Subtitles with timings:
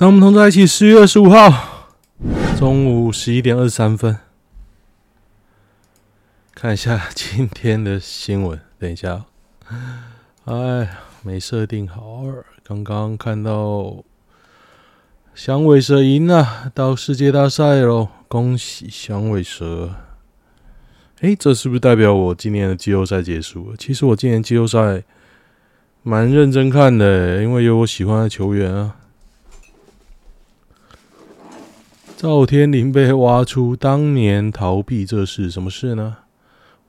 [0.00, 1.88] 那我们同在一起，十月二十五号
[2.56, 4.16] 中午十一点二十三分，
[6.54, 8.60] 看一下今天的新闻。
[8.78, 9.24] 等一下，
[10.44, 10.88] 哎，
[11.24, 12.22] 没设定好。
[12.62, 14.04] 刚刚看到
[15.34, 18.06] 响尾蛇赢了，到世界大赛喽！
[18.28, 19.96] 恭喜响尾蛇。
[21.22, 23.76] 哎，这是不是代表我今年的季后赛结束了？
[23.76, 25.02] 其实我今年季后赛
[26.04, 28.94] 蛮认真看的，因为有我喜欢的球员啊。
[32.20, 36.16] 赵天麟被挖出当年逃避这事，什么事呢？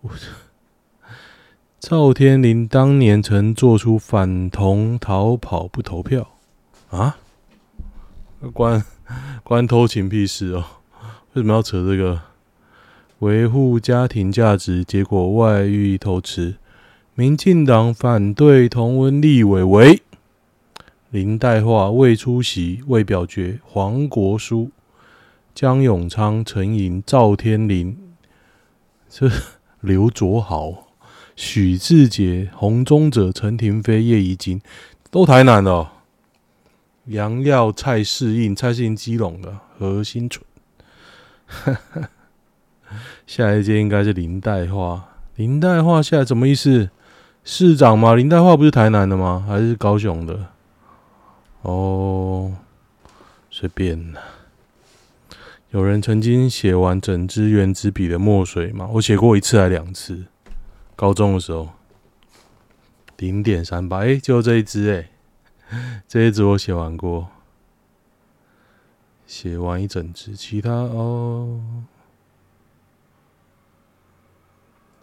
[0.01, 0.09] 我
[1.79, 6.29] 赵天麟当年曾做出反同逃跑不投票
[6.89, 7.17] 啊？
[8.51, 8.83] 关
[9.43, 10.65] 关偷情屁事哦？
[11.33, 12.21] 为什么要扯这个？
[13.19, 16.55] 维护家庭价值，结果外遇偷吃。
[17.13, 20.01] 民进党反对同温立委为
[21.11, 24.71] 林岱樺未出席未表决，黄国书。
[25.59, 28.15] 江永昌、陈莹、赵天麟、
[29.09, 29.29] 这
[29.81, 30.87] 刘卓豪、
[31.35, 34.61] 许志杰、洪宗哲、陈亭妃、叶宜津，
[35.11, 35.89] 都台南的、哦。
[37.07, 40.45] 杨耀、蔡适应、蔡适应基隆的何新纯。
[43.27, 45.01] 下一届应该是林岱樺。
[45.35, 46.89] 林岱樺现在什么意思？
[47.43, 48.15] 市长吗？
[48.15, 49.43] 林岱樺不是台南的吗？
[49.45, 50.39] 还是高雄的？
[51.63, 52.55] 哦，
[53.51, 54.13] 随便。
[55.71, 58.89] 有人曾经写完整支原子笔的墨水吗？
[58.93, 60.25] 我写过一次还两次。
[60.95, 61.69] 高中的时候，
[63.17, 65.11] 零点三八，哎，就这一支哎、
[66.07, 67.29] 这一支我写完过，
[69.27, 71.61] 写完一整支，其他哦，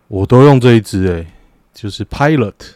[0.09, 1.33] 我都用这一支哎、
[1.73, 2.75] 就是 Pilot，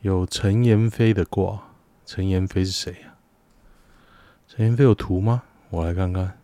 [0.00, 1.62] 有陈妍霏的挂，
[2.06, 3.16] 陈妍霏是谁呀？
[4.48, 5.42] 陈妍飞有图吗？
[5.72, 6.38] 我来看看，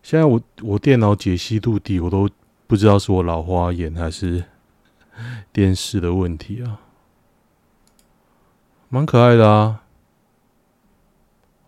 [0.00, 2.30] 现在我我电脑解析度低，我都
[2.68, 4.44] 不知道是我老花眼还是
[5.52, 6.80] 电视的问题啊。
[8.88, 9.82] 蛮可爱的啊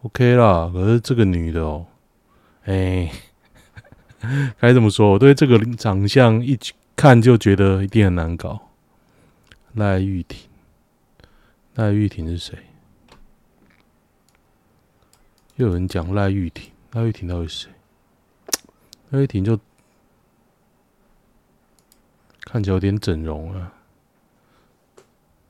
[0.03, 0.71] ，OK 啦。
[0.73, 1.87] 可是这个女的哦，
[2.67, 3.11] 哎，
[4.61, 5.11] 该怎么说？
[5.11, 6.57] 我对这个长相一
[6.95, 8.61] 看就觉得一定很难搞。
[9.75, 10.49] 赖玉婷，
[11.75, 12.57] 赖玉婷是谁？
[15.61, 17.71] 又有人讲赖玉婷，赖玉婷到底是谁？
[19.11, 19.59] 赖玉婷就
[22.45, 23.75] 看起来有点整容啊，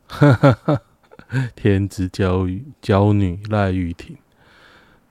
[0.08, 0.82] 哈哈哈！
[1.54, 4.16] 天之娇女骄女赖玉婷，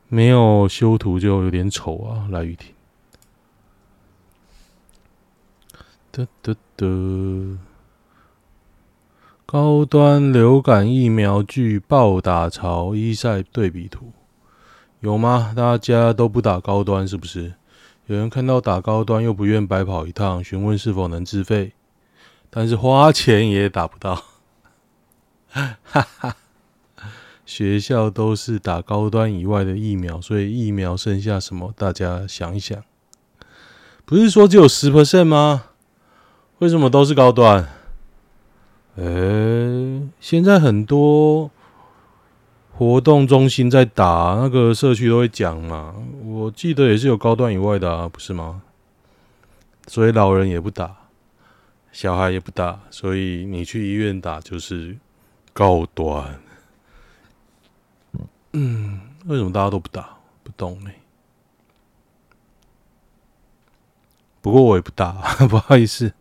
[0.09, 2.75] 没有修图就有点丑啊，赖玉婷。
[6.11, 7.57] 得得得，
[9.45, 14.11] 高端流感疫苗具暴打潮，医赛对比图。
[15.01, 15.53] 有吗？
[15.55, 17.53] 大家都不打高端是不是？
[18.07, 21.71] 有人看到打高端又不愿白跑一趟，询问是否能自费，
[22.49, 24.25] 但是花钱也打不到。
[25.51, 26.35] 哈哈，
[27.45, 31.73] 学校都是打高端以外的疫苗，所以疫苗剩下什么？
[31.77, 32.83] 大家想一想。
[34.05, 35.63] 不是说只有十 percent 吗？
[36.57, 37.69] 为什么都是高端？
[38.97, 41.51] 诶，现在很多。
[42.79, 45.93] 活动中心在打，那个社区都会讲嘛。
[46.23, 48.61] 我记得也是有高端以外的啊，不是吗？
[49.87, 50.95] 所以老人也不打，
[51.91, 54.95] 小孩也不打，所以你去医院打就是
[55.51, 56.39] 高端。
[58.53, 60.17] 嗯，为什么大家都不打？
[60.41, 60.89] 不懂呢。
[64.39, 65.11] 不过我也不打，
[65.49, 66.13] 不好意思。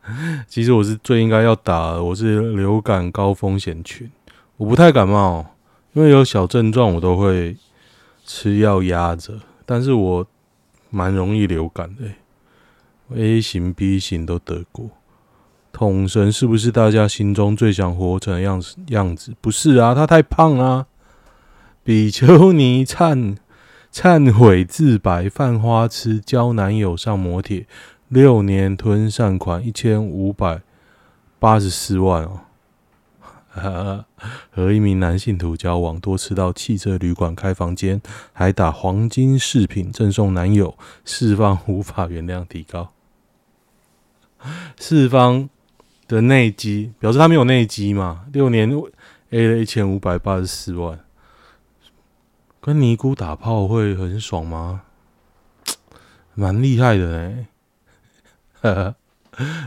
[0.49, 4.11] 其实我是最应该要打的，我是流感高风险群，
[4.57, 5.55] 我不太感冒。
[5.99, 7.57] 因为有小症状，我都会
[8.25, 10.25] 吃药压着，但是我
[10.91, 12.05] 蛮容易流感的
[13.17, 14.89] ，A 型、B 型都得过。
[15.73, 18.77] 统神是不是大家心中最想活成的样子？
[18.91, 20.87] 样子不是啊，他太胖啊。
[21.83, 23.37] 比丘尼忏
[23.93, 27.67] 忏悔自白，犯花痴教男友上摩铁，
[28.07, 30.61] 六年吞善款一千五百
[31.41, 32.43] 八十四万哦。
[33.59, 38.01] 和一名男信徒交往，多次到汽车旅馆开房间，
[38.33, 42.93] 还打黄金饰品赠送男友，四方无法原谅，提高。
[44.79, 45.51] 四方
[46.07, 48.25] 的内积表示他没有内积嘛？
[48.33, 48.71] 六年
[49.31, 51.01] A 了一千五百八十四万，
[52.61, 54.83] 跟尼姑打炮会很爽吗？
[56.35, 57.47] 蛮厉害的呢。
[58.61, 58.95] 呵呵。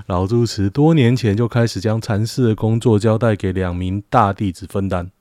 [0.08, 5.12] 老住持多年前就开始将禅师的工作交代给两名大弟子分担。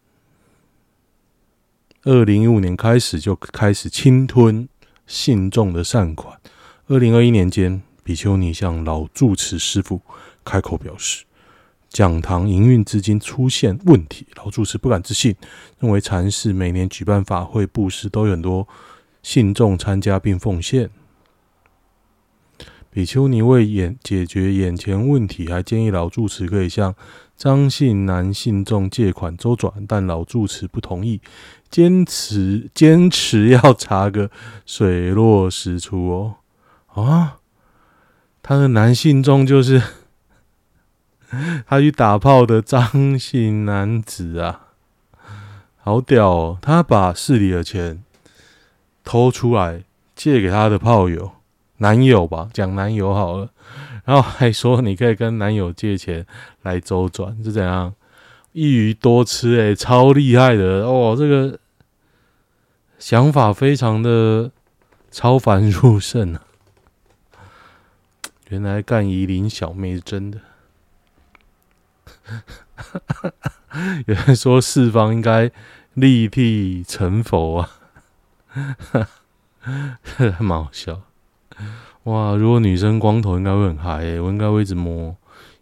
[2.04, 4.68] 二零一五年开始就开始侵吞
[5.06, 6.38] 信众的善款。
[6.86, 10.00] 二零二一年间，比丘尼向老住持师傅
[10.44, 11.24] 开口表示，
[11.90, 14.26] 讲堂营运资金出现问题。
[14.36, 15.36] 老住持不敢置信，
[15.78, 18.66] 认为禅寺每年举办法会布施都有很多
[19.22, 20.90] 信众参加并奉献。
[22.92, 26.94] 比丘尼为眼解决眼前问题，还建议老住持可以向
[27.36, 31.20] 张姓男信众借款周转，但老住持不同意，
[31.70, 34.30] 坚持坚持要查个
[34.66, 36.36] 水落石出哦。
[36.88, 37.38] 啊，
[38.42, 39.80] 他的男信众就是
[41.68, 44.66] 他去打炮的张姓男子啊，
[45.78, 46.58] 好屌哦！
[46.60, 48.02] 他把寺里的钱
[49.04, 49.84] 偷出来
[50.16, 51.30] 借给他的炮友。
[51.80, 53.50] 男友吧，讲男友好了，
[54.04, 56.26] 然后还说你可以跟男友借钱
[56.62, 57.94] 来周转，是怎样？
[58.52, 61.14] 一鱼多吃，欸，诶，超厉害的哦！
[61.16, 61.58] 这个
[62.98, 64.50] 想法非常的
[65.10, 66.42] 超凡入圣啊！
[68.48, 70.40] 原来干夷陵小妹是真的，
[74.06, 75.52] 有人说四方应该
[75.94, 77.70] 立地成佛啊，
[80.40, 81.02] 蛮好笑。
[82.04, 82.34] 哇！
[82.34, 85.14] 如果女生光头，应该会很嗨诶，我应该会一直摸。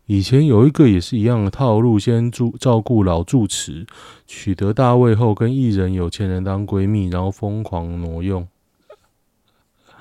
[0.07, 3.87] 以前有一个也是一样的套路，先住照顾老住持，
[4.27, 8.47] 取得大位后，跟艺人、有钱人当闺蜜，然后疯狂挪用。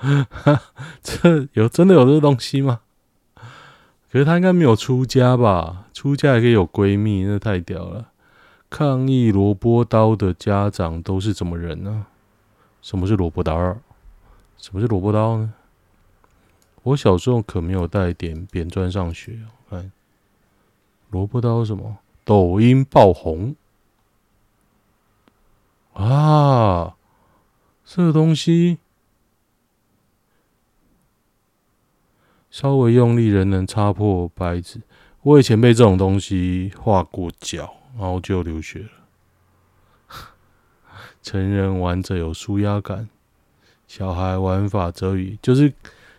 [1.02, 2.80] 这有真的有这个东西吗？
[4.10, 5.86] 可是他应该没有出家吧？
[5.92, 8.08] 出家也可以有闺蜜，那太屌了！
[8.70, 12.06] 抗议萝卜刀的家长都是怎么人呢？
[12.80, 13.76] 什么是萝卜刀？
[14.56, 15.52] 什么是萝卜刀呢？
[16.82, 19.38] 我小时候可没有带点扁砖上学。
[19.68, 19.92] 看，
[21.10, 21.98] 萝卜刀什么？
[22.24, 23.56] 抖音爆红
[25.94, 26.94] 啊！
[27.84, 28.78] 这个东西
[32.50, 34.82] 稍微用力，人能擦破白纸。
[35.22, 38.90] 我以前被这种东西画过脚，然后就流血了。
[41.22, 43.08] 成人玩着有舒压感。
[43.86, 45.72] 小孩玩法则与就是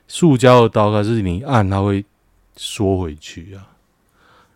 [0.10, 2.04] 塑胶的刀，可是你按它会
[2.58, 3.70] 缩回去啊，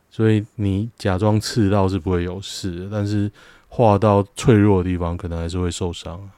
[0.09, 3.31] 所以你假装刺刀是不会有事的，但是
[3.69, 6.29] 划到脆弱的地方可能还是会受伤。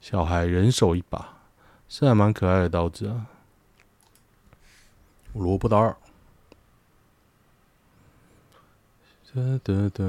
[0.00, 1.42] 小孩人手一把，
[1.90, 3.26] 是还蛮可爱的刀子啊，
[5.34, 5.94] 萝卜刀。
[9.32, 10.04] 哒哒哒。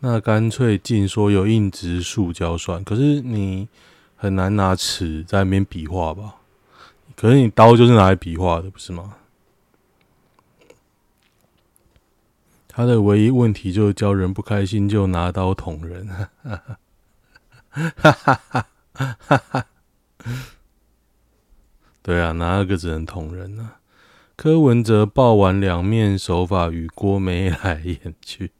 [0.00, 3.68] 那干脆尽说有硬质塑胶算，可是你
[4.22, 6.36] 很难拿尺在那边比划吧？
[7.16, 9.16] 可是你刀就是拿来比划的，不是吗？
[12.68, 16.76] 他的唯一问题就是教人不开心就拿刀捅人，哈哈
[17.68, 18.60] 哈哈
[18.92, 19.66] 哈哈！
[22.00, 23.72] 对啊，哪个只能捅人呢、
[24.36, 28.52] 柯文哲爆完两面手法与郭美来演去。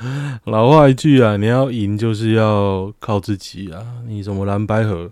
[0.44, 4.02] 老话一句啊，你要赢就是要靠自己啊！
[4.06, 5.10] 你什么蓝白合，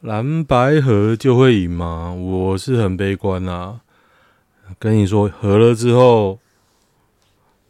[0.00, 2.12] 蓝白合就会赢吗？
[2.12, 3.80] 我是很悲观啊。
[4.78, 6.40] 跟你说，合了之后，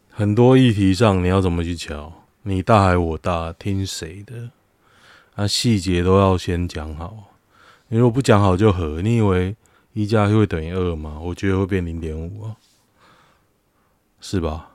[0.09, 2.11] 很多议题上你要怎么去瞧？
[2.43, 4.49] 你大还我大，听谁的？
[5.35, 7.31] 那细节都要先讲好。
[7.89, 9.55] 你如果不讲好就合，你以为
[9.93, 11.19] 一加一会等于二吗？
[11.21, 12.55] 我觉得会变零点五啊，
[14.19, 14.71] 是吧？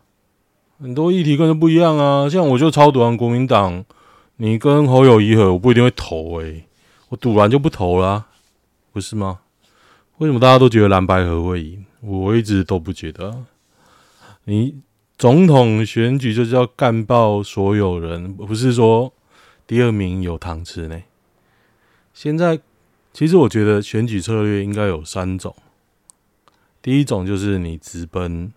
[0.81, 3.85] 很多议题跟人不一样啊，像我就超赌烂国民党，
[4.37, 6.67] 你跟侯友宜合，我不一定会投诶、
[7.09, 8.27] 我赌完就不投啦、
[8.93, 9.41] 不是吗？
[10.19, 11.85] 为什么大家都觉得蓝白合会赢？
[12.01, 13.45] 我一直都不觉得、
[14.45, 14.77] 你
[15.17, 19.13] 总统选举就是要干爆所有人，不是说
[19.67, 21.03] 第二名有糖吃呢。
[22.15, 22.61] 现在
[23.13, 25.57] 其实我觉得选举策略应该有三种，
[26.81, 28.53] 第一种就是你直奔。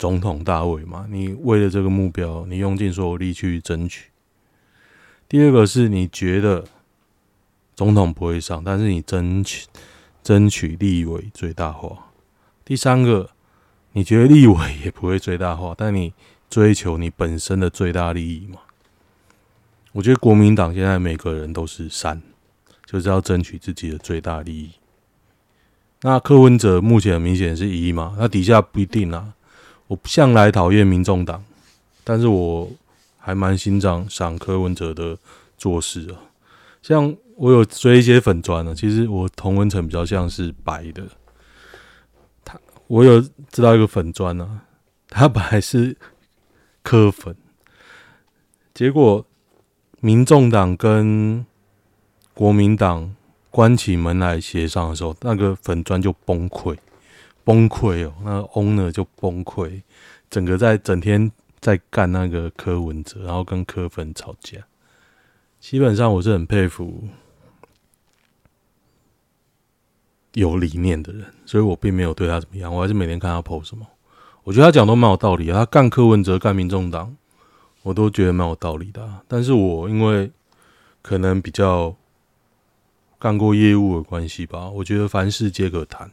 [0.00, 4.06] 总统大位嘛，你为了这个目标，你用尽所有力去争取。
[5.28, 6.64] 第二个是你觉得
[7.76, 9.66] 总统不会上，但是你争取
[10.22, 12.06] 争取立委最大化。
[12.64, 13.28] 第三个，
[13.92, 16.14] 你觉得立委也不会最大化，但你
[16.48, 18.60] 追求你本身的最大利益嘛。
[19.92, 22.22] 我觉得国民党现在每个人都是三，
[22.86, 24.70] 就是要争取自己的最大利益。
[26.00, 29.34] 那柯文哲目前很明显是一嘛，那底下不一定啊。
[29.90, 31.42] 我向来讨厌民众党，
[32.04, 32.70] 但是我
[33.18, 35.18] 还蛮欣赏赏柯文哲的
[35.58, 36.30] 做事啊。
[36.80, 41.02] 像我有追一些粉砖呢，其实我同温层比较像是白的。
[42.44, 42.56] 他
[42.86, 43.20] 我有
[43.50, 44.60] 知道一个粉砖呢，
[45.10, 45.96] 他本来是
[46.84, 47.34] 柯粉。
[48.72, 49.26] 结果，
[49.98, 51.44] 民众党跟
[52.32, 53.12] 国民党
[53.50, 56.78] 关起门来协商的时候，那个粉砖就崩溃，
[57.50, 59.82] 崩溃哦，那 owner 就崩溃，
[60.30, 64.58] 整个在整天在干那个柯文哲，然后跟柯粉吵架。
[65.58, 67.08] 基本上我是很佩服
[70.34, 73.84] 有理念的人，所以我并没有对他怎么样，我还是每天看他 po 什么，
[74.44, 77.16] 我觉得他讲都蛮有道理啊，他干柯文哲干民众党。
[77.82, 80.30] 我都觉得蛮有道理的，但是我因为
[81.00, 81.96] 可能比较
[83.18, 86.10] 干过业务的关系吧，我觉得凡事皆可谈，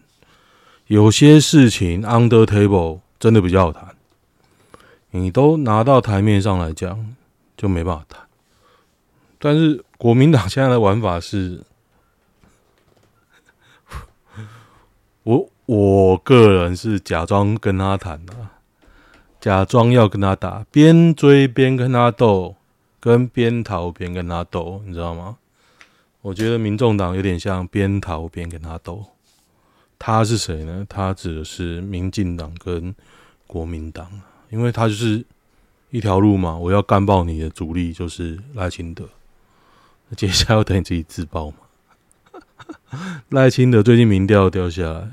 [0.88, 3.96] 有些事情 under table 真的比较好谈，
[5.12, 7.16] 你都拿到台面上来讲
[7.56, 8.22] 就没办法谈。
[9.40, 11.64] 但是国民党现在的玩法是，
[15.24, 18.34] 我我个人是假装跟他谈的。
[19.40, 22.56] 假装要跟他打，边追边跟他斗，
[23.00, 25.38] 跟边逃边跟他斗，你知道吗？
[26.22, 29.06] 我觉得民众党有点像边逃边跟他斗。
[30.00, 30.86] 他是谁呢？
[30.88, 32.94] 他指的是民进党跟
[33.46, 35.26] 国民党，因为他就是
[35.90, 36.58] 一条路嘛。
[36.58, 39.10] 我要干爆你的主力就是赖清德，
[40.16, 41.58] 接下来要等你自己自爆嘛。
[43.30, 45.12] 赖清德最近民调掉下来，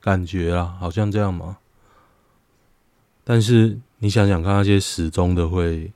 [0.00, 1.58] 感觉啊，好像这样嘛？
[3.24, 5.90] 但是你想想看，那些死忠的会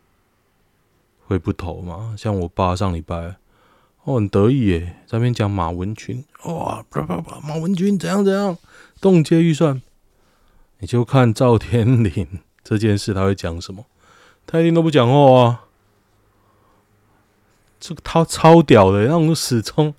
[1.27, 2.15] 会不投吗？
[2.17, 3.37] 像我爸上礼拜，
[4.09, 8.57] 我很得意耶，在那边讲马文君，哇，啪啪啪，马文君怎样怎样，
[9.03, 9.83] 冻结预算，
[10.79, 12.27] 你就看赵天麟
[12.65, 13.85] 这件事他会讲什么，
[14.47, 15.65] 他一定都不讲话啊。
[17.79, 19.93] 这个他超屌的，那种死忠，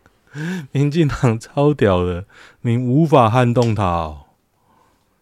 [0.72, 2.26] 民进党超屌的，
[2.60, 4.26] 你无法撼动他哦。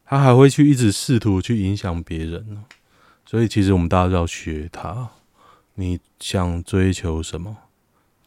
[0.04, 2.64] 他还会去一直试图去影响别人，
[3.24, 5.10] 所以其实我们大家都要学他。
[5.74, 7.56] 你想追求什么，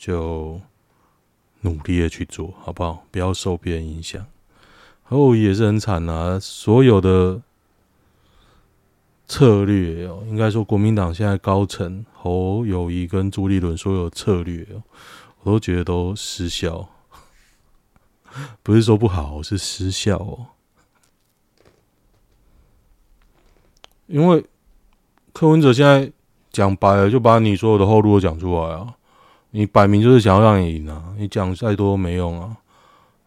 [0.01, 0.59] 就
[1.59, 3.05] 努力的去做好不好？
[3.11, 4.25] 不要受别人影响。
[5.03, 7.39] 侯友谊也是很惨啊，所有的
[9.27, 14.81] 策略哦，应该说国民党现在高层侯友谊跟朱立伦所有策略哦，
[15.41, 16.89] 我都觉得都失效。
[18.63, 20.47] 不是说不好，是失效哦。
[24.07, 24.43] 因为
[25.31, 26.11] 柯文哲现在
[26.51, 28.95] 讲白了，就把你所有的后路都讲出来啊！
[29.51, 31.13] 你摆明就是想要让你赢啊！
[31.17, 32.57] 你讲再多没用啊！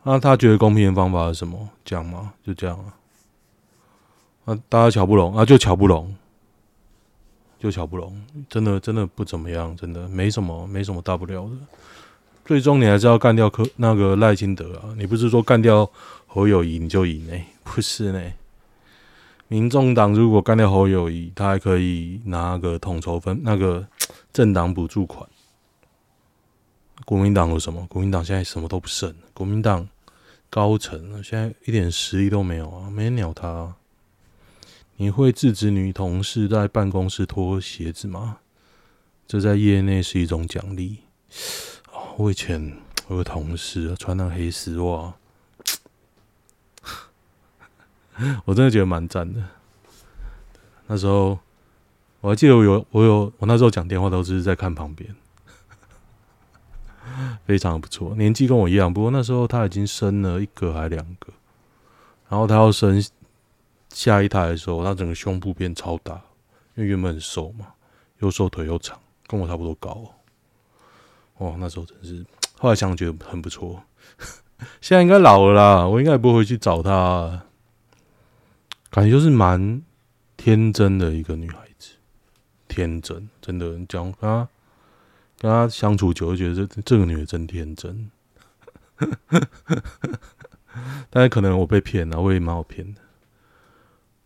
[0.05, 1.69] 那他觉得公平的方法是什么？
[1.85, 2.93] 讲嘛，就这样啊！
[4.47, 6.15] 啊，大家乔不拢啊，就乔不拢，
[7.59, 11.57] 就乔不拢，真的真的不怎么样，真的没什么没什么大不了的。
[12.47, 14.95] 最终你还是要干掉柯那个赖清德啊！
[14.97, 15.91] 你不是说干掉
[16.27, 18.23] 侯友谊你就赢呢、不是呢、
[19.49, 23.87] 民众党如果干掉侯友谊，他还可以拿个统筹分那个
[24.33, 25.29] 政党补助款。
[27.05, 27.87] 国民党有什么？
[27.89, 29.15] 国民党现在什么都不剩。
[29.33, 29.89] 国民党
[30.49, 33.75] 高层现在一点实力都没有啊，没人鸟他。
[34.97, 38.39] 你会制止女同事在办公室脱鞋子吗？
[39.27, 40.99] 这在业内是一种奖励。
[42.17, 45.15] 我以前我有个同事穿那黑丝袜。
[48.45, 49.43] 我真的觉得蛮赞的。
[50.87, 51.39] 那时候
[52.21, 55.13] 我还记得我有我有我那时候讲电话都是在看旁边，
[57.47, 58.15] 非常不错。
[58.17, 61.33] 年纪跟我一样，不过那时候他已经生了一个还两个，
[62.29, 63.03] 然后他要生
[63.91, 66.15] 下一胎的时候，他整个胸部变超大，
[66.75, 67.67] 因为原本很瘦嘛，
[68.19, 70.09] 又瘦腿又长，跟我差不多高哦。
[71.37, 72.25] 哦，那时候真是，
[72.59, 73.83] 后来想觉得很不错。
[74.81, 77.43] 现在应该老了啦，我应该也不会去找他。
[78.91, 79.83] 感觉就是蛮
[80.37, 81.91] 天真的一个女孩子，
[82.69, 84.49] 天真，真的，你讲啊
[85.45, 88.11] 跟他相处久，就觉得这这个女的真天真。
[91.11, 93.03] 但是可能我被骗了，我也蛮好骗的。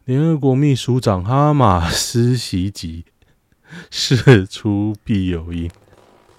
[0.05, 3.05] 联合国秘书长哈马斯袭击，
[3.91, 5.69] 事出必有因。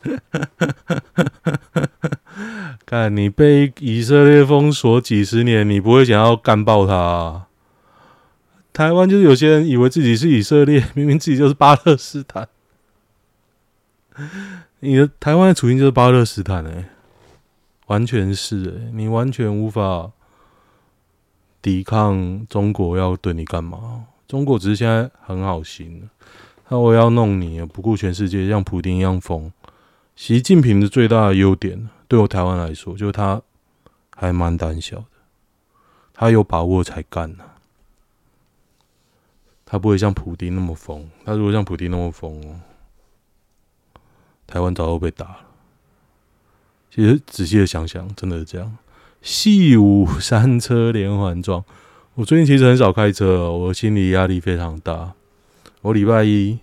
[2.85, 7.47] 看你被以色列封锁几十年，你不会想要干爆他？
[8.71, 12.47] 台湾就是有些人以为自己是以色列，明明自己就是巴勒斯坦。
[14.81, 16.89] 你的台湾的处境就是巴勒斯坦哎，
[17.87, 20.11] 完全是哎，你完全无法
[21.61, 24.05] 抵抗中国要对你干嘛？
[24.27, 26.09] 中国只是现在很好心，
[26.65, 29.51] 他我要弄你，不顾全世界，像普丁一样疯。
[30.15, 33.41] 习近平的最大的优点，对我台湾来说，就是他
[34.15, 35.05] 还蛮胆小的，
[36.13, 37.43] 他有把握才干呢。
[39.65, 41.09] 他不会像普丁那么疯。
[41.25, 42.41] 他如果像普丁那么疯，
[44.49, 45.39] 台湾早就被打了。
[46.89, 48.77] 其实仔细的想想，真的是这样。
[49.21, 51.63] 细五三车连环撞。
[52.15, 55.13] 我最近其实很少开车，我心理压力非常大。
[55.81, 56.57] 我礼拜一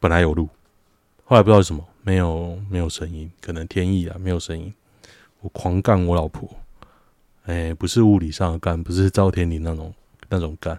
[0.00, 0.48] 本来有录，
[1.26, 4.72] 后来不知道什么没有没有声音，可能天意啊，没有声音。
[5.40, 6.48] 我狂干我老婆，
[7.44, 9.92] 哎、不是物理上的干，不是赵天林那种
[10.30, 10.78] 那种干。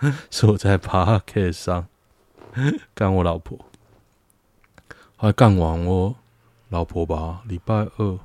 [0.28, 1.86] 是我在 Podcast 上
[2.94, 3.58] 干我老婆，
[5.20, 6.14] 还干完我
[6.68, 8.18] 老婆吧，礼拜二，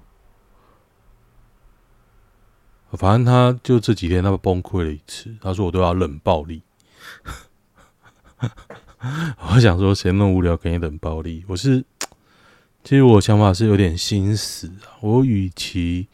[2.92, 6.62] 反正他就这几天他崩溃了一次，他说我对他冷暴力。
[9.50, 11.44] 我想说谁那么无聊给你冷暴力？
[11.48, 11.84] 我是
[12.84, 16.08] 其实我想法是有点心死啊，我与其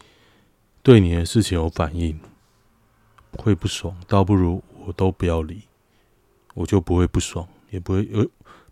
[0.82, 2.18] 对你的事情有反应，
[3.38, 4.64] 会不爽，倒不如。
[4.86, 5.64] 我都不要理，
[6.56, 8.26] 我就不会不爽，也不会有，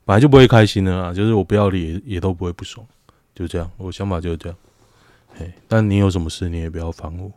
[0.07, 1.13] 本来就不会开心的啊。
[1.13, 2.87] 就是我不要理也，也都不会不爽，
[3.35, 3.69] 就这样。
[3.75, 4.57] 我想法就是这样。
[5.35, 7.29] 嘿，但你有什么事，你也不要烦我。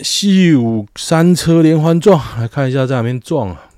[0.00, 3.70] 西武三车连环撞，来看一下在哪边撞啊？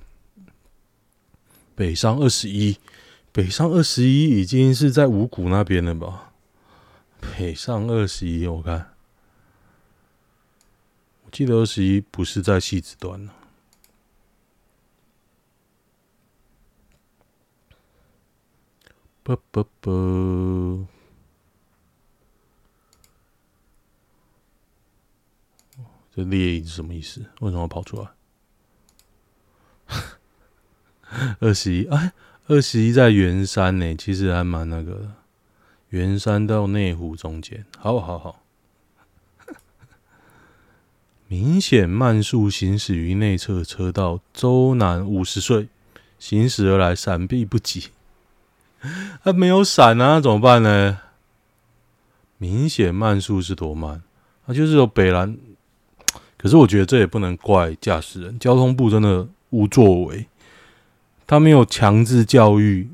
[1.74, 2.76] 北上二十一，
[3.32, 6.32] 北上二十一已经是在五谷那边了吧？
[7.38, 8.90] 北上二十一，我看。
[11.24, 13.32] 我记得二十一不是在戏子端呢。
[19.37, 20.87] 不不不，
[26.12, 27.20] 这列印是什么意思？
[27.40, 28.08] 为什么要跑出来？
[31.38, 32.12] 二十一哎，
[32.49, 35.12] 二十一在圆山呢，其实还蛮那个的。
[35.90, 38.42] 圆山到内湖中间，好好好。
[41.28, 45.68] 明显慢速行驶于内侧车道，周男五十岁，
[46.18, 47.90] 行驶而来，闪避不及。
[49.23, 50.99] 他 没有闪啊，怎么办呢？
[52.38, 54.03] 明显慢速是多慢？
[54.47, 55.37] 他就是有北兰。
[56.37, 60.27] 可是我觉得这也不能怪驾驶人，交通部真的无作为，
[61.27, 62.88] 他没有强制教育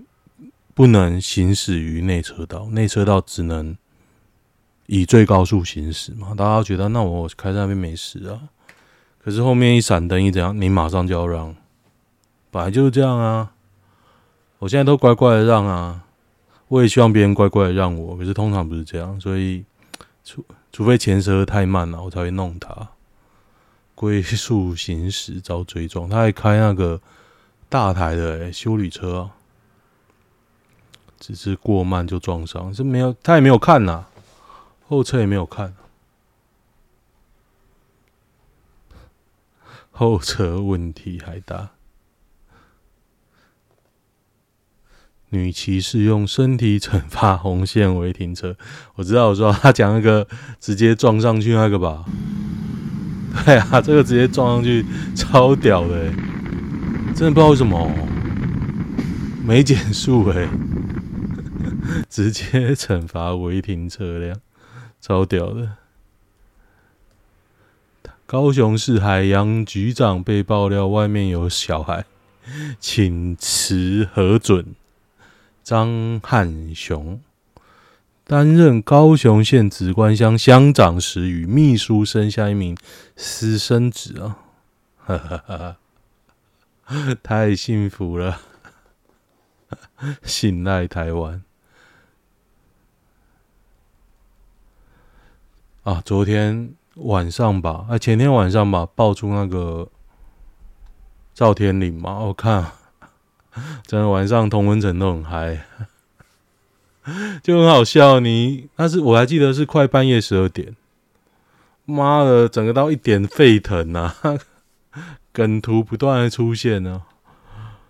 [0.75, 3.77] 不能行驶于内车道，内车道只能。
[4.89, 8.39] 以最高速行驶嘛，大家觉得那我开在那边没事啊。
[9.21, 11.57] 可是后面一闪灯一怎样，你马上就要让，
[12.53, 13.51] 本来就是这样啊。
[14.67, 16.03] 我现在都乖乖的让啊，
[16.67, 18.17] 我也希望别人乖乖的让我。
[18.17, 19.65] 可是通常不是这样，所以
[20.25, 22.89] 除除非前车太慢了，我才会弄他。
[23.95, 27.01] 龟速行驶遭追撞，他还开那个
[27.69, 29.31] 大台的、欸、休旅车啊，
[31.21, 34.07] 只是过慢就撞上，是没有他也没有看呐。
[34.89, 35.77] 后车也没有看，
[39.93, 41.71] 后车问题还大。
[45.31, 48.57] 女骑士用身体惩罚红线违停车，
[48.97, 50.27] 我知道，我说他讲那个
[50.61, 52.05] 直接撞上去那个吧？
[53.45, 54.85] 对啊，这个直接撞上去
[55.15, 56.11] 超屌的，
[57.15, 57.91] 真的不知道为什么
[59.45, 60.49] 没减速哎，
[62.09, 64.39] 直接惩罚违停车辆。
[64.99, 65.73] 超屌的！
[68.27, 72.07] 高雄市海洋局长被爆料外面有小孩，
[72.81, 74.75] 请辞核准。
[75.67, 77.21] 张汉雄
[78.23, 82.79] 担任高雄县梓官乡乡长时，与秘书生下一名
[83.17, 84.33] 私生子
[85.07, 85.79] 啊！
[87.21, 88.41] 太幸福了！
[90.23, 91.43] 信赖台湾。
[95.83, 99.91] 啊，昨天晚上吧，啊，前天晚上吧，爆出那个
[101.35, 102.71] 赵天麟嘛，我看，
[103.87, 105.65] 整个晚上同温层都很嗨，
[107.43, 108.21] 就很好笑。
[108.21, 110.77] 你那是我还记得是快半夜十二点，
[111.85, 114.15] 妈的，整个到一点沸腾呐，
[115.33, 117.03] 梗图不断的出现呢。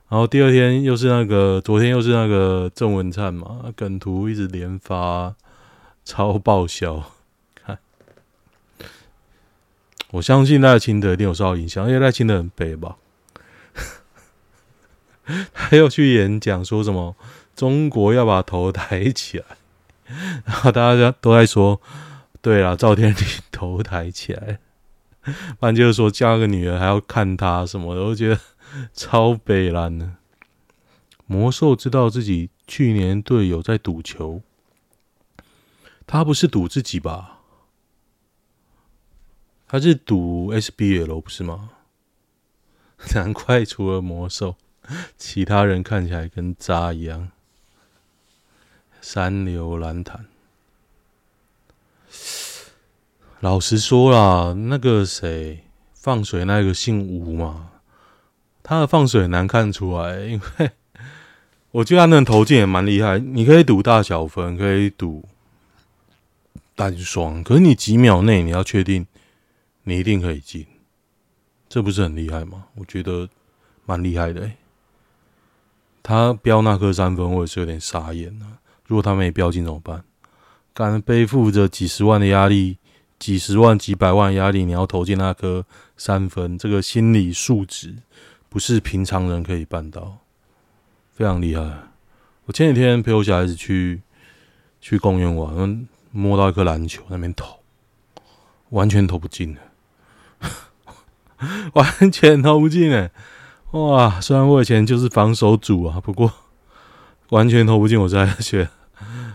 [0.08, 5.34] 然后第二天又是那个，昨天又是那个郑文灿嘛，梗图一直连发，
[6.04, 7.10] 超爆笑。
[7.54, 7.78] 看
[10.12, 12.96] 我相信赖清德一定有受到影响，因为赖清德很北吧，
[15.52, 17.16] 他又去演讲说什么
[17.54, 19.44] 中国要把头抬起来，
[20.44, 21.80] 然后大家都在说，
[22.40, 24.58] 对啦，赵天麟 头抬起来，
[25.58, 28.40] 不然就是说嫁个女儿还要看他什么的，我觉得
[28.94, 30.12] 超北烂的。
[31.26, 34.42] 魔兽知道自己去年队友在赌球，
[36.06, 37.40] 他不是赌自己吧？
[39.66, 41.70] 他是赌 SBL 不是吗？
[43.14, 44.54] 难怪除了魔兽，
[45.16, 47.30] 其他人看起来跟渣一样。
[49.00, 50.26] 三流蓝潭。
[53.40, 57.70] 老实说啦，那个谁放水那个姓吴嘛，
[58.62, 60.70] 他的放水难看出来，因为
[61.70, 63.18] 我觉得他那投进也蛮厉害。
[63.18, 65.28] 你可以赌大小分，可以赌
[66.74, 69.06] 单双，可是你几秒内你要确定
[69.84, 70.66] 你一定可以进，
[71.68, 72.64] 这不是很厉害吗？
[72.76, 73.28] 我觉得
[73.84, 74.56] 蛮厉害的、欸。
[76.06, 78.46] 他飙那颗三分，我也是有点傻眼了。
[78.86, 80.04] 如果他没飙进怎么办？
[80.72, 82.78] 敢背负着几十万的压力。
[83.18, 85.64] 几十万、几百万压力，你要投进那颗
[85.96, 87.96] 三分，这个心理素质
[88.50, 90.18] 不是平常人可以办到，
[91.14, 91.62] 非常厉害。
[92.44, 94.02] 我前几天陪我小孩子去
[94.82, 97.60] 去公园玩，摸到一颗篮球，那边投，
[98.68, 99.62] 完全投不进的，
[101.72, 103.10] 完全投不进哎！
[103.76, 106.32] 哇，虽然我以前就是防守组啊，不过
[107.28, 108.70] 完全投不进，我实在觉得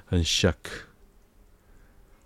[0.05, 0.55] 很 shock。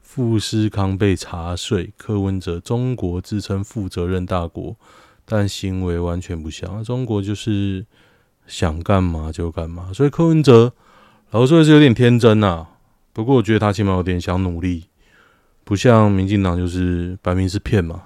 [0.02, 4.78] 富士康被查税，柯文哲中国自称负责任大国，
[5.26, 6.82] 但行为完全不像。
[6.84, 7.86] 中国就是
[8.48, 10.72] 想干嘛就干嘛，所以柯文哲
[11.32, 12.70] 老实说是有点天真呐、啊。
[13.12, 14.86] 不过我觉得他起码有点想努力，
[15.66, 18.04] 不像民进党就是摆明是骗嘛。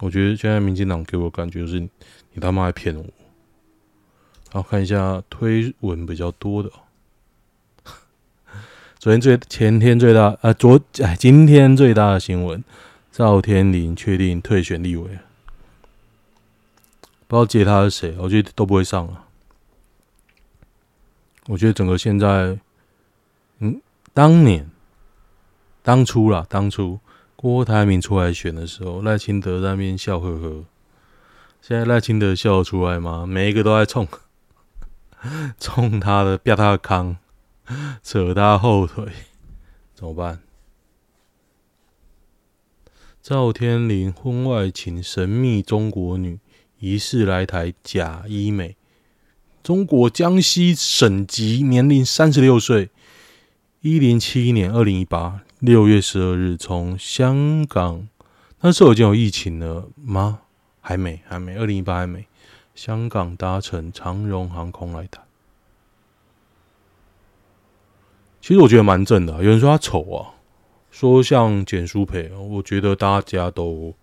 [0.00, 1.88] 我觉得现在民进党给我感觉就是
[2.34, 3.04] 你他妈还骗我。
[4.50, 6.70] 好，看一下推文比较多的。
[9.00, 12.62] 昨天最前天最大啊，昨哎今天最大的新闻，
[13.10, 15.18] 赵天麟确定退选立委，
[17.26, 19.24] 不知道接他是谁，我觉得都不会上了。
[21.46, 22.58] 我觉得整个现在，
[23.58, 23.80] 嗯，
[24.12, 24.70] 当年
[25.82, 26.98] 当初啦，当初
[27.36, 30.64] 郭台铭出来选的时候，赖清德在那边笑呵呵，
[31.66, 33.24] 现在赖清德笑得出来吗？
[33.24, 34.06] 每一个都在冲，
[35.58, 37.16] 冲他的，飙他的康。
[38.02, 39.06] 扯他后腿，
[39.94, 40.42] 怎么办？
[43.22, 46.38] 赵天麟婚外情，神秘中国女
[46.80, 48.76] 疑似来台假医美。
[49.62, 52.90] 中国江西省籍，年龄三十六岁，
[53.80, 58.06] 一零七一年二零一八六月十二日从香港，
[58.60, 60.40] 那时候已经有疫情了吗？
[60.86, 62.26] 还没，还没，二零一八还没。
[62.74, 65.22] 香港搭乘长荣航空来台。
[68.42, 70.34] 其实我觉得蛮正的，有人说他丑啊，
[70.90, 73.94] 说像简舒培，我觉得大家都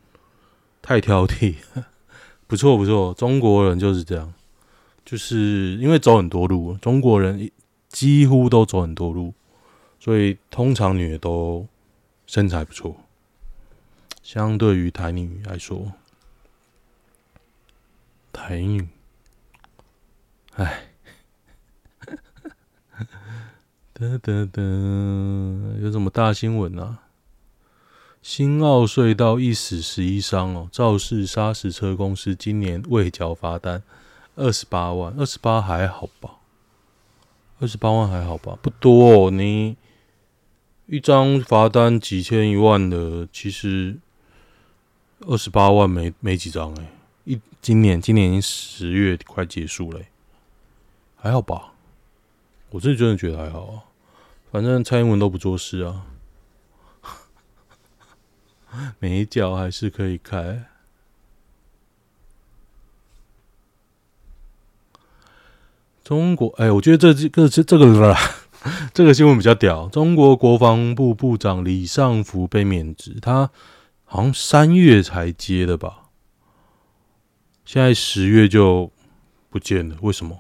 [0.82, 1.58] 太挑剔。
[2.48, 4.34] 不错不错，中国人就是这样，
[5.06, 7.52] 就是因为走很多路，中国人
[7.90, 9.36] 几乎都走很多路，
[10.00, 11.68] 所以通常女的都
[12.26, 12.98] 身材不错。
[14.24, 15.92] 相对于台女来说，
[18.32, 18.88] 台女，
[20.56, 20.88] 哎。
[23.94, 24.62] 得得得，
[25.80, 27.04] 有什么大新闻啊？
[28.24, 33.84] 新澳隧道一死十一伤哦，肇事砂石车公司今年未缴罚单
[34.36, 36.38] 二十八万，二十八还好吧？
[37.60, 38.58] 二十八万还好吧？
[38.62, 39.78] 不多哦，你
[40.88, 44.00] 一张罚单几千一万的，其实
[45.28, 46.84] 二十八万没没几张哎。
[46.84, 46.88] 一
[47.62, 50.02] 今年今年已经十月快结束了，
[51.16, 51.74] 还好吧？
[52.72, 53.84] 我自己真的觉得还好啊。
[54.52, 56.08] 反正蔡英文都不做事啊，
[59.00, 60.66] 每一脚还是可以开。
[66.04, 68.18] 中国，哎，我觉得这这个这这个啦，
[68.92, 69.88] 这个新闻比较屌。
[69.88, 73.50] 中国国防部部长李尚福被免职，他
[74.04, 76.01] 好像三月才接的吧？
[77.66, 78.92] 现在十月就
[79.50, 80.40] 不见了，为什么？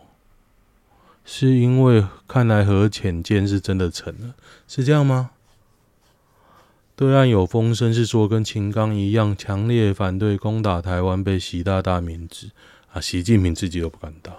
[1.24, 4.36] 是因为看来核潜舰是真的沉了，
[4.68, 5.32] 是这样吗？
[6.96, 12.52] 对岸有风声是说，跟秦刚一样强烈反对攻打台湾，被习大大免职
[12.92, 13.00] 啊！
[13.00, 14.34] 习近平自己都不敢打，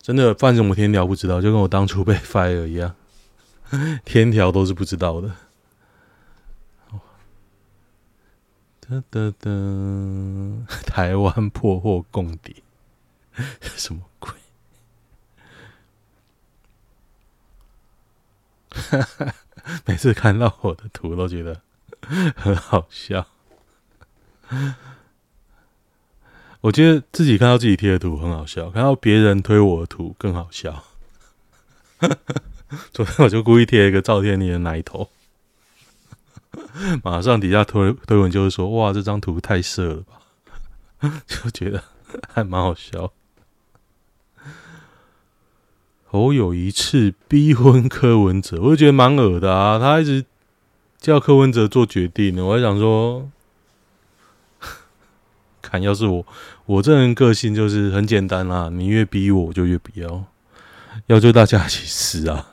[0.00, 2.94] 真的犯什么天条不知道，就跟我当初被 fire 一样，
[4.04, 5.30] 天条都是不知道的。
[8.92, 9.50] 哒哒哒，
[10.84, 12.54] 台湾破获共谍，
[13.62, 14.30] 什么鬼？
[19.86, 21.62] 每次看到我的图都觉得
[22.36, 23.26] 很好笑。
[26.60, 30.84] 我觉得自己看到自己贴的图很好笑，看到别人推我的图更好笑。
[32.92, 35.08] 昨天我就故意贴一个赵天麟的奶头，
[37.02, 40.18] 马上底下推推文就是说：“哇，这张图太色了吧！”
[41.26, 41.82] 就觉得
[42.28, 43.12] 还蛮好笑。
[46.04, 49.78] 侯友一次逼婚柯文哲，我就觉得蛮恶的啊！
[49.78, 50.26] 他一直
[50.98, 53.30] 叫柯文哲做决定呢，我还想说，
[55.62, 56.26] 看要是我，
[56.66, 60.26] 我这人个性就是很简单啦，你越逼我，我就越不要，
[61.06, 62.51] 要就大家一起死啊！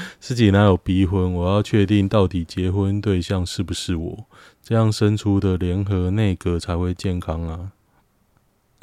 [0.18, 1.32] 自己哪有逼婚？
[1.34, 4.26] 我要确定到底结婚对象是不是我，
[4.62, 7.72] 这样生出的联合内阁才会健康啊！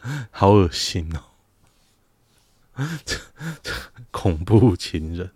[0.32, 1.24] 好恶心哦！
[4.12, 5.32] 恐怖情人，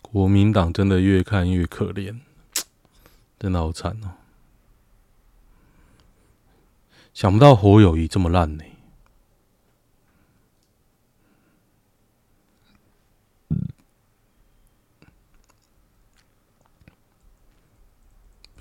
[0.00, 2.20] 国民党真的越看越可怜，
[3.38, 4.12] 真的好惨哦！
[7.14, 8.64] 想不到侯友谊这么烂呢。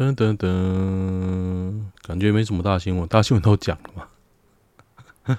[0.02, 5.38] 噔噔噔，感觉没什么大新闻，大新闻都讲了嘛。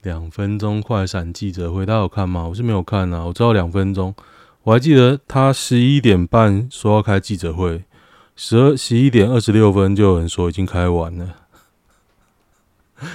[0.00, 2.48] 两分钟快闪记者会，大家有看吗？
[2.48, 4.14] 我是没有看啊，我知道两分钟，
[4.62, 7.84] 我还记得他十一点半说要开记者会，
[8.34, 11.34] 十二十一点二十六分就有人说已经开完了，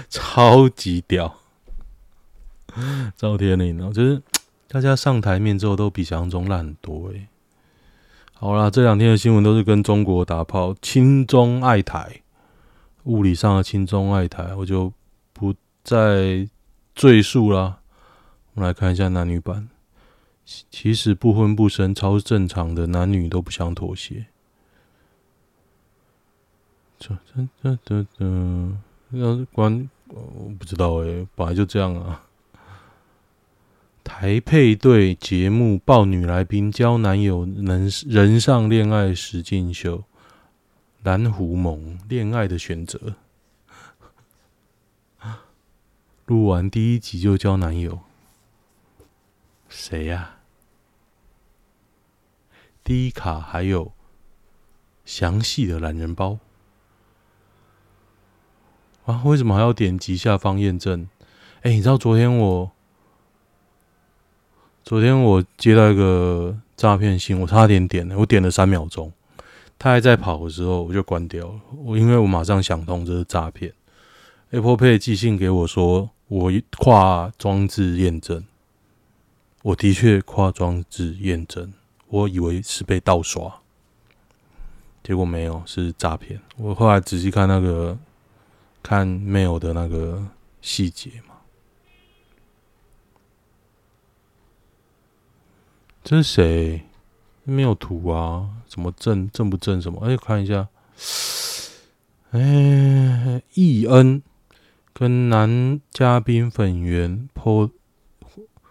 [0.07, 1.37] 超级屌。
[3.17, 4.21] 赵天林哦，就是
[4.67, 7.27] 大家上台面之后都比想象中烂很多诶、
[8.41, 12.21] 好啦，这两天的新闻都是跟中国打炮，亲中爱台，
[13.03, 14.93] 物理上的亲中爱台，我就
[15.33, 16.47] 不再
[16.95, 17.79] 赘述啦。
[18.53, 19.67] 我们来看一下男女版，
[20.45, 24.27] 其实不婚不生超正常的，男女都不想妥协。
[26.97, 32.23] 这这这这这，要是关我不知道诶、本来就这样啊。
[34.09, 40.03] 台配对节目爆女来宾交男友能人上恋爱实境秀，
[41.03, 43.13] 蓝狐獴恋爱的选择，
[46.25, 47.99] 录完第一集就交男友，
[49.69, 50.39] 谁呀、啊？
[52.83, 53.93] 第一卡还有
[55.05, 56.39] 详细的懒人包
[59.05, 59.21] 啊？
[59.23, 61.07] 为什么还要点击下方验证？
[61.61, 62.71] 哎，你知道昨天我。
[64.83, 69.11] 昨天我接到一个诈骗信，我差点点了，我点了三秒钟，
[69.77, 71.59] 他还在跑的时候我就关掉了。
[71.83, 73.71] 我因为我马上想通这是诈骗
[74.49, 78.43] ，Apple Pay 寄信给我说我跨装置验证，
[79.61, 81.71] 我的确跨装置验证，
[82.07, 83.61] 我以为是被盗刷，
[85.03, 86.39] 结果没有，是诈骗。
[86.57, 87.95] 我后来仔细看那个
[88.81, 90.25] 看 mail 的那个
[90.61, 91.11] 细节。
[96.03, 96.83] 这是谁？
[97.43, 98.49] 没有图啊？
[98.67, 99.99] 什么正正不正什么？
[100.05, 100.67] 哎，看一下。
[102.31, 104.21] 哎，易恩
[104.93, 107.71] 跟男嘉宾粉圆 po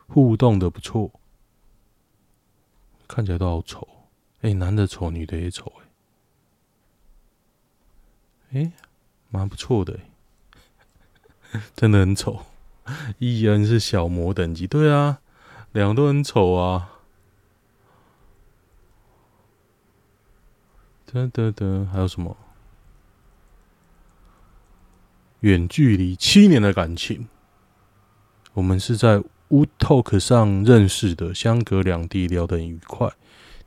[0.07, 1.11] 互动的不错，
[3.09, 3.87] 看起来都好丑。
[4.43, 5.73] 哎，男的丑，女的也丑。
[8.53, 8.73] 哎，哎，
[9.31, 9.99] 蛮不错的。
[11.75, 12.43] 真的很丑。
[13.19, 15.21] 易恩是小魔等级，对啊，
[15.73, 16.98] 两个都很丑啊。
[21.11, 22.37] 得得得，还有什么？
[25.41, 27.29] 远距离七年的感情，
[28.53, 33.11] 我们是在 Wootalk 上认识的，相隔两地，聊得很愉快。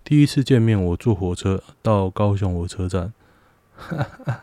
[0.04, 3.13] 第一次见面，我坐火车到高雄火车站，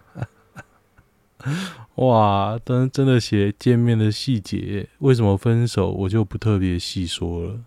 [1.97, 7.61] 哇，真真的写见面的细节，为什么分手，我就不特别细说了，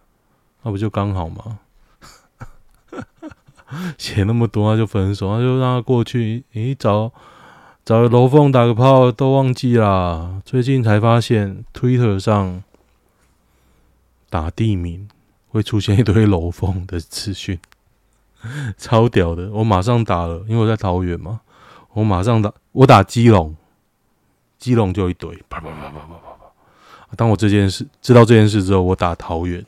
[0.64, 1.60] 那不就刚好吗？
[3.98, 6.44] 写那么多，他就分手，他就让他过去。
[6.54, 7.12] 诶，找
[7.86, 10.42] 找楼凤打个炮都忘记啦。
[10.46, 12.64] 最近才发现，Twitter 上
[14.30, 15.08] 打地名
[15.48, 17.60] 会出现一堆楼凤的资讯，
[18.78, 19.50] 超屌的。
[19.52, 21.42] 我马上打了，因为我在桃园嘛。
[21.94, 23.56] 我马上打，我打基隆，
[24.58, 25.36] 基隆就一堆。
[25.50, 27.16] 啪啪啪啪啪啪。
[27.18, 29.66] 当我这件事知道这件事之后，我打桃园，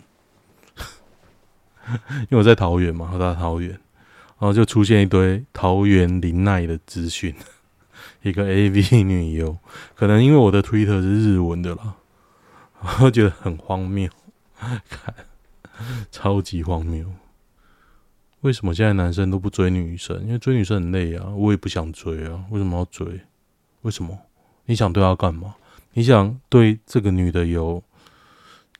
[2.23, 3.77] 因为我在桃园嘛，我打桃园。
[4.43, 7.33] 然后就出现一堆桃园林奈的资讯，
[8.23, 9.57] 一个 AV 女优，
[9.95, 11.95] 可能因为我的 Twitter 是日文的啦，
[12.99, 14.09] 我觉得很荒谬，
[14.89, 15.15] 看，
[16.11, 17.09] 超级荒谬。
[18.41, 20.21] 为什么现在男生都不追女生？
[20.25, 22.43] 因为追女生很累啊，我也不想追啊。
[22.49, 23.21] 为什么要追？
[23.83, 24.19] 为什么？
[24.65, 25.55] 你想对她干嘛？
[25.93, 27.81] 你想对这个女的有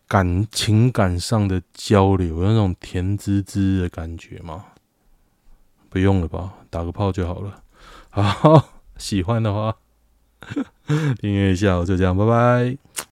[0.10, 4.66] 感情感上的交流，那种甜滋滋的感觉吗？
[5.94, 7.62] 不用了吧，打个炮就好了。
[8.10, 9.76] 好， 喜欢的话
[11.22, 12.94] 订阅一下，我就这样，拜拜。